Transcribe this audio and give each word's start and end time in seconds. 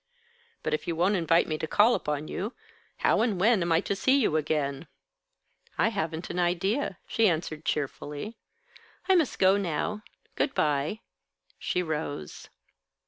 "But 0.63 0.73
if 0.73 0.87
you 0.87 0.95
won't 0.95 1.15
invite 1.15 1.45
me 1.47 1.59
to 1.59 1.67
call 1.67 1.93
upon 1.93 2.27
you, 2.27 2.53
how 3.05 3.21
and 3.21 3.39
when 3.39 3.61
am 3.61 3.71
I 3.71 3.81
to 3.81 3.95
see 3.95 4.19
you 4.19 4.35
again?" 4.35 4.87
"I 5.77 5.89
haven't 5.89 6.31
an 6.31 6.39
idea," 6.39 6.97
she 7.07 7.29
answered, 7.29 7.65
cheerfully. 7.65 8.35
"I 9.07 9.13
must 9.13 9.37
go 9.37 9.57
now. 9.57 10.01
Good 10.35 10.55
by." 10.55 11.01
She 11.59 11.83
rose. 11.83 12.49